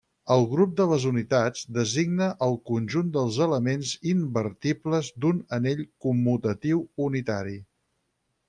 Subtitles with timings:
[0.35, 7.59] El grup de les unitats designa el conjunt dels elements invertibles d'un anell commutatiu unitari.